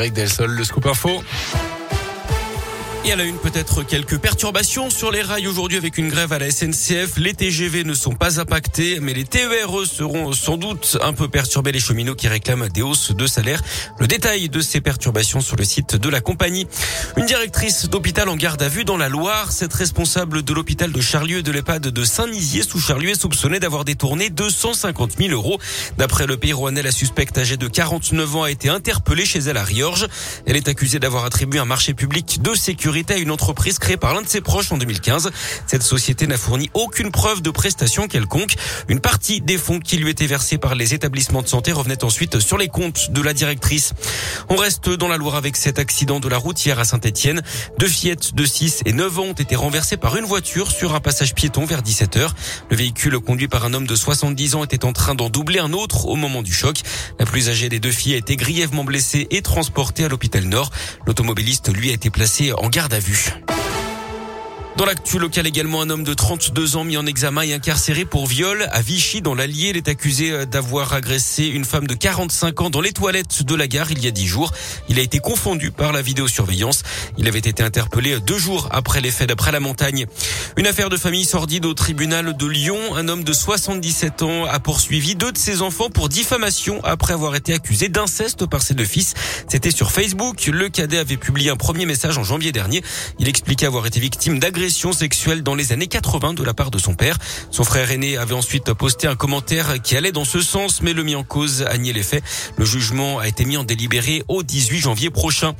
[0.00, 1.24] Eric Delsol, le scoop info.
[3.04, 6.38] Et à la une, peut-être quelques perturbations sur les rails aujourd'hui avec une grève à
[6.38, 7.16] la SNCF.
[7.16, 11.72] Les TGV ne sont pas impactés, mais les TER seront sans doute un peu perturbés.
[11.72, 13.62] Les cheminots qui réclament des hausses de salaire.
[13.98, 16.66] Le détail de ces perturbations sur le site de la compagnie.
[17.16, 19.52] Une directrice d'hôpital en garde à vue dans la Loire.
[19.52, 23.60] Cette responsable de l'hôpital de Charlieu et de l'EHPAD de Saint-Nizier sous Charlieu est soupçonnée
[23.60, 25.58] d'avoir détourné 250 000 euros.
[25.96, 29.56] D'après le pays rouennais, la suspecte âgée de 49 ans a été interpellée chez elle
[29.56, 30.08] à Riorges.
[30.46, 34.14] Elle est accusée d'avoir attribué un marché public de sécurité à une entreprise créée par
[34.14, 35.30] l'un de ses proches en 2015.
[35.66, 38.54] Cette société n'a fourni aucune preuve de prestation quelconque.
[38.88, 42.40] Une partie des fonds qui lui étaient versés par les établissements de santé revenait ensuite
[42.40, 43.92] sur les comptes de la directrice.
[44.48, 47.42] On reste dans la Loire avec cet accident de la route hier à Saint-Etienne.
[47.78, 51.00] Deux fillettes de 6 et 9 ans ont été renversées par une voiture sur un
[51.00, 52.34] passage piéton vers 17 heures.
[52.70, 55.74] Le véhicule conduit par un homme de 70 ans était en train d'en doubler un
[55.74, 56.80] autre au moment du choc.
[57.18, 60.70] La plus âgée des deux filles a été grièvement blessée et transportée à l'hôpital Nord.
[61.06, 63.57] L'automobiliste, lui, a été placé en garde à vue.
[64.78, 68.28] Dans l'actu local également, un homme de 32 ans mis en examen et incarcéré pour
[68.28, 69.70] viol à Vichy dans l'Allier.
[69.70, 73.56] Il est accusé euh, d'avoir agressé une femme de 45 ans dans les toilettes de
[73.56, 74.52] la gare il y a 10 jours.
[74.88, 76.84] Il a été confondu par la vidéosurveillance.
[77.16, 80.06] Il avait été interpellé deux jours après les faits d'après la montagne.
[80.56, 82.78] Une affaire de famille sordide au tribunal de Lyon.
[82.94, 87.34] Un homme de 77 ans a poursuivi deux de ses enfants pour diffamation après avoir
[87.34, 89.14] été accusé d'inceste par ses deux fils.
[89.48, 90.46] C'était sur Facebook.
[90.46, 92.84] Le cadet avait publié un premier message en janvier dernier.
[93.18, 96.78] Il expliquait avoir été victime d'agression sexuelle dans les années 80 de la part de
[96.78, 97.18] son père.
[97.50, 101.02] Son frère aîné avait ensuite posté un commentaire qui allait dans ce sens, mais le
[101.02, 102.22] mis en cause a nié les faits.
[102.56, 105.54] Le jugement a été mis en délibéré au 18 janvier prochain.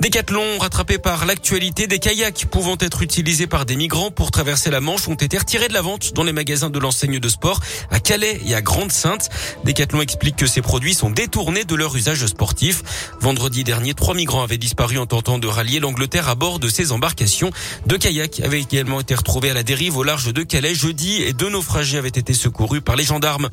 [0.00, 4.80] Décathlon, rattrapé par l'actualité, des kayaks pouvant être utilisés par des migrants pour traverser la
[4.80, 8.00] Manche ont été retirés de la vente dans les magasins de l'enseigne de sport à
[8.00, 9.28] Calais et à Grande-Sainte.
[9.64, 12.82] Décathlon explique que ces produits sont détournés de leur usage sportif.
[13.20, 16.92] Vendredi dernier, trois migrants avaient disparu en tentant de rallier l'Angleterre à bord de ces
[16.92, 17.50] embarcations.
[17.86, 21.34] Deux kayaks avaient également été retrouvés à la dérive au large de Calais jeudi et
[21.34, 23.50] deux naufragés avaient été secourus par les gendarmes.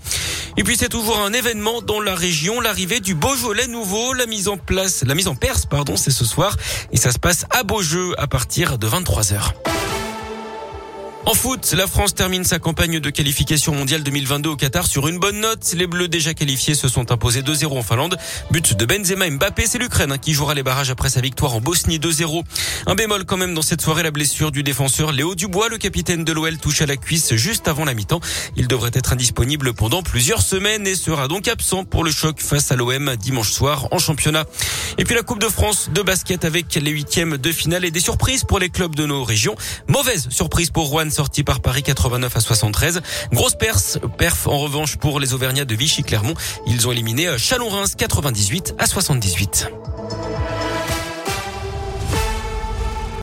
[0.55, 4.47] Et puis c'est toujours un événement dans la région, l'arrivée du Beaujolais nouveau, la mise
[4.47, 6.55] en place, la mise en Perse, pardon, c'est ce soir.
[6.93, 9.74] Et ça se passe à Beaujeu à partir de 23 h
[11.27, 15.17] en foot, la France termine sa campagne de qualification mondiale 2022 au Qatar sur une
[15.17, 15.73] bonne note.
[15.75, 18.15] Les Bleus déjà qualifiés se sont imposés 2-0 en Finlande.
[18.51, 21.61] But de Benzema Mbappé, c'est l'Ukraine hein, qui jouera les barrages après sa victoire en
[21.61, 22.43] Bosnie 2-0.
[22.85, 26.25] Un bémol quand même dans cette soirée, la blessure du défenseur Léo Dubois, le capitaine
[26.25, 28.19] de l'OL, touche à la cuisse juste avant la mi-temps.
[28.55, 32.71] Il devrait être indisponible pendant plusieurs semaines et sera donc absent pour le choc face
[32.71, 34.45] à l'OM dimanche soir en championnat.
[34.99, 37.99] Et puis la Coupe de France de basket avec les huitièmes de finale et des
[37.99, 39.55] surprises pour les clubs de nos régions.
[39.87, 43.01] Mauvaise surprise pour Rouen sorti par Paris 89 à 73.
[43.31, 46.33] Grosse perf, perf en revanche pour les Auvergnats de Vichy-Clermont.
[46.67, 49.69] Ils ont éliminé Chalon-Reims 98 à 78.